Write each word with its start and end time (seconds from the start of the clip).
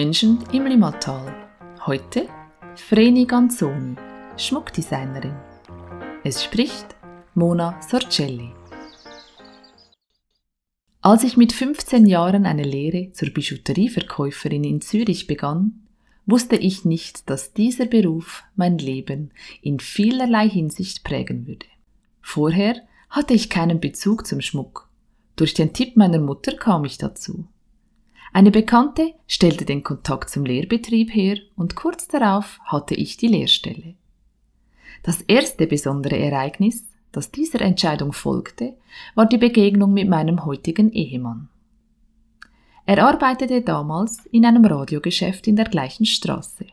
Menschen 0.00 0.38
im 0.50 0.64
Limmatal. 0.64 1.50
Heute 1.84 2.26
Vreni 2.74 3.26
Ganzoni, 3.26 3.96
Schmuckdesignerin. 4.38 5.36
Es 6.24 6.42
spricht 6.42 6.96
Mona 7.34 7.78
Sorcelli. 7.86 8.50
Als 11.02 11.22
ich 11.22 11.36
mit 11.36 11.52
15 11.52 12.06
Jahren 12.06 12.46
eine 12.46 12.62
Lehre 12.62 13.12
zur 13.12 13.28
Bijouterieverkäuferin 13.28 14.64
in 14.64 14.80
Zürich 14.80 15.26
begann, 15.26 15.86
wusste 16.24 16.56
ich 16.56 16.86
nicht, 16.86 17.28
dass 17.28 17.52
dieser 17.52 17.84
Beruf 17.84 18.44
mein 18.56 18.78
Leben 18.78 19.32
in 19.60 19.80
vielerlei 19.80 20.48
Hinsicht 20.48 21.04
prägen 21.04 21.46
würde. 21.46 21.66
Vorher 22.22 22.76
hatte 23.10 23.34
ich 23.34 23.50
keinen 23.50 23.80
Bezug 23.80 24.26
zum 24.26 24.40
Schmuck. 24.40 24.88
Durch 25.36 25.52
den 25.52 25.74
Tipp 25.74 25.98
meiner 25.98 26.20
Mutter 26.20 26.56
kam 26.56 26.86
ich 26.86 26.96
dazu. 26.96 27.44
Eine 28.32 28.50
Bekannte 28.50 29.14
stellte 29.26 29.64
den 29.64 29.82
Kontakt 29.82 30.30
zum 30.30 30.44
Lehrbetrieb 30.44 31.12
her 31.12 31.38
und 31.56 31.74
kurz 31.74 32.06
darauf 32.06 32.60
hatte 32.64 32.94
ich 32.94 33.16
die 33.16 33.26
Lehrstelle. 33.26 33.94
Das 35.02 35.22
erste 35.22 35.66
besondere 35.66 36.18
Ereignis, 36.18 36.86
das 37.10 37.32
dieser 37.32 37.60
Entscheidung 37.60 38.12
folgte, 38.12 38.76
war 39.14 39.26
die 39.26 39.38
Begegnung 39.38 39.92
mit 39.92 40.08
meinem 40.08 40.44
heutigen 40.44 40.92
Ehemann. 40.92 41.48
Er 42.86 43.04
arbeitete 43.04 43.62
damals 43.62 44.26
in 44.26 44.44
einem 44.44 44.64
Radiogeschäft 44.64 45.46
in 45.46 45.56
der 45.56 45.66
gleichen 45.66 46.06
Straße. 46.06 46.66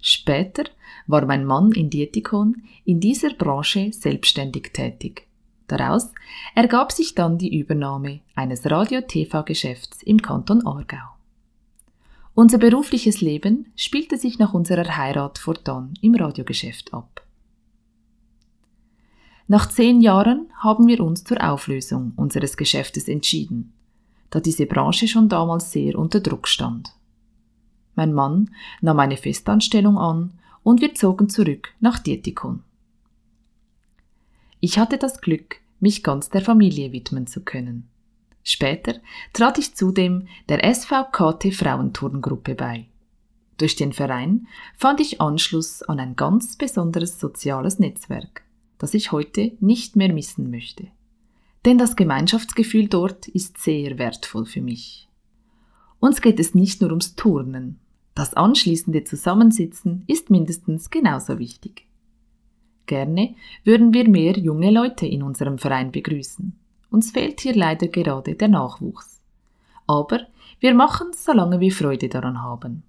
Später 0.00 0.64
war 1.06 1.26
mein 1.26 1.44
Mann 1.44 1.72
in 1.72 1.90
Dietikon 1.90 2.62
in 2.84 3.00
dieser 3.00 3.30
Branche 3.30 3.92
selbstständig 3.92 4.72
tätig. 4.72 5.26
Daraus 5.66 6.12
ergab 6.54 6.92
sich 6.92 7.14
dann 7.14 7.38
die 7.38 7.58
Übernahme 7.58 8.20
eines 8.34 8.70
Radio-TV-Geschäfts 8.70 10.02
im 10.02 10.22
Kanton 10.22 10.66
Aargau. 10.66 11.16
Unser 12.34 12.58
berufliches 12.58 13.20
Leben 13.20 13.72
spielte 13.76 14.16
sich 14.18 14.38
nach 14.38 14.52
unserer 14.54 14.96
Heirat 14.96 15.38
fortan 15.38 15.94
im 16.02 16.14
Radiogeschäft 16.14 16.92
ab. 16.92 17.22
Nach 19.48 19.68
zehn 19.68 20.00
Jahren 20.00 20.50
haben 20.58 20.86
wir 20.86 21.00
uns 21.00 21.24
zur 21.24 21.42
Auflösung 21.42 22.12
unseres 22.16 22.56
Geschäftes 22.56 23.08
entschieden, 23.08 23.72
da 24.30 24.40
diese 24.40 24.66
Branche 24.66 25.08
schon 25.08 25.28
damals 25.28 25.72
sehr 25.72 25.98
unter 25.98 26.20
Druck 26.20 26.46
stand. 26.46 26.92
Mein 27.94 28.12
Mann 28.12 28.50
nahm 28.80 28.98
eine 28.98 29.16
Festanstellung 29.16 29.98
an 29.98 30.32
und 30.62 30.80
wir 30.80 30.94
zogen 30.94 31.28
zurück 31.28 31.68
nach 31.80 31.98
Dietikon. 31.98 32.62
Ich 34.60 34.78
hatte 34.78 34.98
das 34.98 35.20
Glück, 35.20 35.56
mich 35.80 36.02
ganz 36.02 36.30
der 36.30 36.40
Familie 36.40 36.92
widmen 36.92 37.26
zu 37.26 37.42
können. 37.42 37.88
Später 38.42 38.94
trat 39.32 39.58
ich 39.58 39.74
zudem 39.74 40.28
der 40.48 40.62
SVKT 40.72 41.52
Frauenturngruppe 41.52 42.54
bei. 42.54 42.86
Durch 43.58 43.76
den 43.76 43.92
Verein 43.92 44.46
fand 44.76 45.00
ich 45.00 45.20
Anschluss 45.20 45.82
an 45.82 45.98
ein 45.98 46.16
ganz 46.16 46.56
besonderes 46.56 47.18
soziales 47.18 47.78
Netzwerk, 47.78 48.42
das 48.78 48.94
ich 48.94 49.12
heute 49.12 49.56
nicht 49.60 49.96
mehr 49.96 50.12
missen 50.12 50.50
möchte. 50.50 50.88
Denn 51.64 51.78
das 51.78 51.96
Gemeinschaftsgefühl 51.96 52.88
dort 52.88 53.28
ist 53.28 53.58
sehr 53.58 53.98
wertvoll 53.98 54.46
für 54.46 54.60
mich. 54.60 55.08
Uns 55.98 56.20
geht 56.20 56.38
es 56.38 56.54
nicht 56.54 56.80
nur 56.80 56.90
ums 56.90 57.16
Turnen. 57.16 57.80
Das 58.14 58.34
anschließende 58.34 59.04
Zusammensitzen 59.04 60.04
ist 60.06 60.30
mindestens 60.30 60.90
genauso 60.90 61.38
wichtig. 61.38 61.85
Gerne 62.86 63.34
würden 63.64 63.92
wir 63.92 64.08
mehr 64.08 64.38
junge 64.38 64.70
Leute 64.70 65.06
in 65.06 65.22
unserem 65.22 65.58
Verein 65.58 65.90
begrüßen. 65.92 66.56
Uns 66.90 67.10
fehlt 67.10 67.40
hier 67.40 67.54
leider 67.54 67.88
gerade 67.88 68.34
der 68.34 68.48
Nachwuchs. 68.48 69.20
Aber 69.86 70.20
wir 70.60 70.74
machen, 70.74 71.08
solange 71.12 71.60
wir 71.60 71.72
Freude 71.72 72.08
daran 72.08 72.42
haben. 72.42 72.84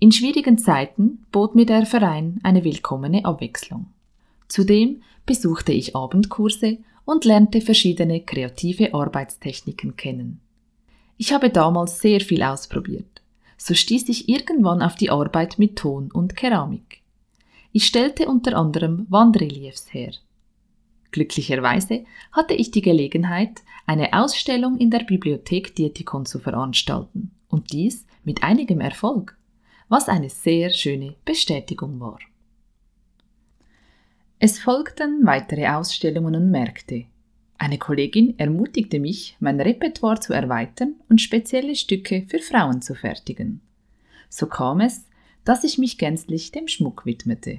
In 0.00 0.12
schwierigen 0.12 0.58
Zeiten 0.58 1.24
bot 1.30 1.54
mir 1.54 1.66
der 1.66 1.86
Verein 1.86 2.40
eine 2.42 2.64
willkommene 2.64 3.24
Abwechslung. 3.24 3.86
Zudem 4.48 5.02
besuchte 5.24 5.72
ich 5.72 5.96
Abendkurse 5.96 6.78
und 7.04 7.24
lernte 7.24 7.60
verschiedene 7.60 8.20
kreative 8.20 8.92
Arbeitstechniken 8.92 9.96
kennen. 9.96 10.40
Ich 11.16 11.32
habe 11.32 11.50
damals 11.50 12.00
sehr 12.00 12.20
viel 12.20 12.42
ausprobiert. 12.42 13.22
So 13.56 13.74
stieß 13.74 14.08
ich 14.08 14.28
irgendwann 14.28 14.82
auf 14.82 14.96
die 14.96 15.10
Arbeit 15.10 15.58
mit 15.58 15.76
Ton 15.76 16.10
und 16.12 16.36
Keramik. 16.36 17.03
Ich 17.76 17.88
stellte 17.88 18.28
unter 18.28 18.56
anderem 18.56 19.04
Wandreliefs 19.10 19.92
her. 19.92 20.12
Glücklicherweise 21.10 22.04
hatte 22.30 22.54
ich 22.54 22.70
die 22.70 22.82
Gelegenheit, 22.82 23.62
eine 23.84 24.12
Ausstellung 24.12 24.78
in 24.78 24.92
der 24.92 25.00
Bibliothek 25.00 25.74
Dietikon 25.74 26.24
zu 26.24 26.38
veranstalten 26.38 27.32
und 27.48 27.72
dies 27.72 28.06
mit 28.22 28.44
einigem 28.44 28.80
Erfolg, 28.80 29.36
was 29.88 30.08
eine 30.08 30.30
sehr 30.30 30.70
schöne 30.70 31.16
Bestätigung 31.24 31.98
war. 31.98 32.20
Es 34.38 34.60
folgten 34.60 35.26
weitere 35.26 35.66
Ausstellungen 35.66 36.36
und 36.36 36.52
Märkte. 36.52 37.06
Eine 37.58 37.78
Kollegin 37.78 38.38
ermutigte 38.38 39.00
mich, 39.00 39.36
mein 39.40 39.60
Repertoire 39.60 40.20
zu 40.20 40.32
erweitern 40.32 40.94
und 41.08 41.20
spezielle 41.20 41.74
Stücke 41.74 42.24
für 42.28 42.38
Frauen 42.38 42.82
zu 42.82 42.94
fertigen. 42.94 43.62
So 44.28 44.46
kam 44.46 44.78
es, 44.78 45.08
dass 45.44 45.64
ich 45.64 45.78
mich 45.78 45.98
gänzlich 45.98 46.52
dem 46.52 46.68
Schmuck 46.68 47.04
widmete. 47.06 47.58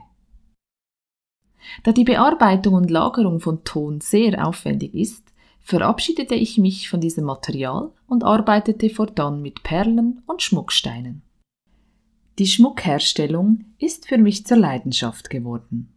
Da 1.83 1.91
die 1.91 2.03
Bearbeitung 2.03 2.75
und 2.75 2.91
Lagerung 2.91 3.39
von 3.39 3.63
Ton 3.63 4.01
sehr 4.01 4.47
aufwendig 4.47 4.93
ist, 4.93 5.33
verabschiedete 5.61 6.35
ich 6.35 6.57
mich 6.57 6.89
von 6.89 7.01
diesem 7.01 7.25
Material 7.25 7.91
und 8.07 8.23
arbeitete 8.23 8.89
fortan 8.89 9.41
mit 9.41 9.63
Perlen 9.63 10.21
und 10.27 10.43
Schmucksteinen. 10.43 11.23
Die 12.37 12.47
Schmuckherstellung 12.47 13.65
ist 13.79 14.07
für 14.07 14.17
mich 14.17 14.45
zur 14.45 14.57
Leidenschaft 14.57 15.29
geworden. 15.29 15.89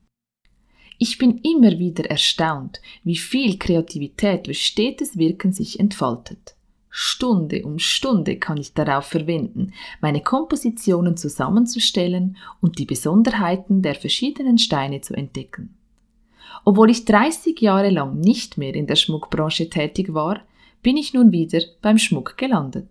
Ich 0.99 1.19
bin 1.19 1.39
immer 1.39 1.79
wieder 1.79 2.11
erstaunt, 2.11 2.81
wie 3.05 3.17
viel 3.17 3.59
Kreativität 3.59 4.47
durch 4.47 4.65
stetes 4.65 5.17
Wirken 5.17 5.53
sich 5.53 5.79
entfaltet. 5.79 6.57
Stunde 7.01 7.65
um 7.65 7.79
Stunde 7.79 8.41
kann 8.41 8.57
ich 8.57 8.75
darauf 8.75 9.05
verwenden, 9.05 9.73
meine 10.01 10.21
Kompositionen 10.21 11.17
zusammenzustellen 11.17 12.37
und 12.61 12.81
die 12.81 12.87
Besonderheiten 12.87 13.83
der 13.83 13.95
verschiedenen 13.95 14.59
Steine 14.59 15.01
zu 15.01 15.15
entdecken. 15.15 15.77
Obwohl 16.65 16.91
ich 16.91 17.05
30 17.05 17.61
Jahre 17.61 17.91
lang 17.91 18.19
nicht 18.19 18.59
mehr 18.59 18.75
in 18.75 18.89
der 18.89 18.97
Schmuckbranche 18.97 19.71
tätig 19.71 20.13
war, 20.13 20.41
bin 20.83 20.97
ich 20.97 21.15
nun 21.15 21.31
wieder 21.31 21.61
beim 21.83 21.99
Schmuck 21.99 22.37
gelandet. 22.37 22.89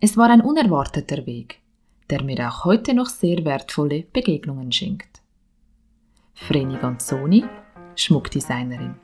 Es 0.00 0.16
war 0.16 0.30
ein 0.30 0.40
unerwarteter 0.40 1.24
Weg, 1.24 1.60
der 2.10 2.24
mir 2.24 2.48
auch 2.48 2.64
heute 2.64 2.92
noch 2.92 3.06
sehr 3.06 3.44
wertvolle 3.44 4.02
Begegnungen 4.12 4.72
schenkt. 4.72 5.20
Vreni 6.34 6.76
Ganzoni, 6.76 7.44
Schmuckdesignerin. 7.94 8.96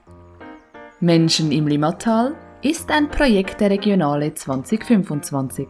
Menschen 0.99 1.53
im 1.53 1.69
Limmatal 1.69 2.35
ist 2.65 2.91
ein 2.91 3.11
Projekt 3.11 3.61
der 3.61 3.69
Regionale 3.69 4.33
2025. 4.33 5.69